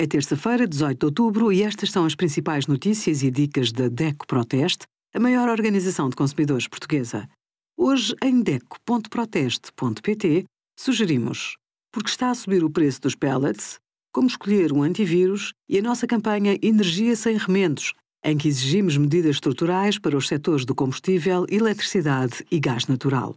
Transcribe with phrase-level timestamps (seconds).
[0.00, 4.26] É terça-feira, 18 de outubro, e estas são as principais notícias e dicas da DECO
[4.26, 7.28] Proteste, a maior organização de consumidores portuguesa.
[7.76, 11.58] Hoje, em DECO.proteste.pt, sugerimos
[11.92, 13.78] porque está a subir o preço dos pellets,
[14.10, 17.92] como escolher um antivírus e a nossa campanha Energia Sem Remendos,
[18.24, 23.34] em que exigimos medidas estruturais para os setores do combustível, eletricidade e gás natural.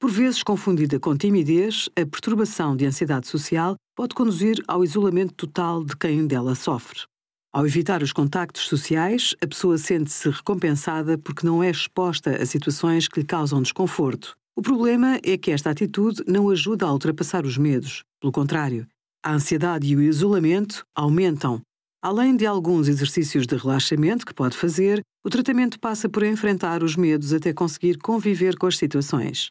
[0.00, 5.84] Por vezes confundida com timidez, a perturbação de ansiedade social pode conduzir ao isolamento total
[5.84, 7.00] de quem dela sofre.
[7.52, 13.08] Ao evitar os contactos sociais, a pessoa sente-se recompensada porque não é exposta a situações
[13.08, 14.36] que lhe causam desconforto.
[14.54, 18.04] O problema é que esta atitude não ajuda a ultrapassar os medos.
[18.20, 18.86] Pelo contrário,
[19.24, 21.60] a ansiedade e o isolamento aumentam.
[22.00, 26.94] Além de alguns exercícios de relaxamento que pode fazer, o tratamento passa por enfrentar os
[26.94, 29.50] medos até conseguir conviver com as situações.